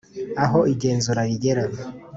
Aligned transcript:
aho 0.43 0.59
igenzura 0.73 1.21
rigera 1.27 1.63